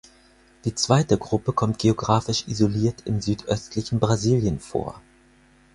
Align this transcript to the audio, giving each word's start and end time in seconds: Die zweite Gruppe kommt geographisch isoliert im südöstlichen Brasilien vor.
Die 0.65 0.73
zweite 0.73 1.15
Gruppe 1.19 1.53
kommt 1.53 1.77
geographisch 1.77 2.47
isoliert 2.47 3.03
im 3.05 3.21
südöstlichen 3.21 3.99
Brasilien 3.99 4.59
vor. 4.59 4.99